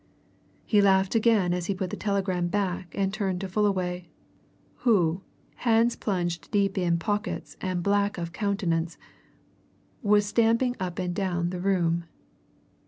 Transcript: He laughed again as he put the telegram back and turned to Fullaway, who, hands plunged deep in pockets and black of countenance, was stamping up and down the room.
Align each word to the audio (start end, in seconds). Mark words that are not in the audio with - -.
He 0.65 0.81
laughed 0.81 1.13
again 1.13 1.53
as 1.53 1.67
he 1.67 1.75
put 1.75 1.91
the 1.91 1.95
telegram 1.95 2.47
back 2.47 2.95
and 2.97 3.13
turned 3.13 3.39
to 3.41 3.47
Fullaway, 3.47 4.09
who, 4.77 5.21
hands 5.57 5.95
plunged 5.95 6.49
deep 6.49 6.75
in 6.75 6.97
pockets 6.97 7.55
and 7.61 7.83
black 7.83 8.17
of 8.17 8.33
countenance, 8.33 8.97
was 10.01 10.25
stamping 10.25 10.75
up 10.79 10.97
and 10.97 11.13
down 11.13 11.51
the 11.51 11.59
room. 11.61 12.05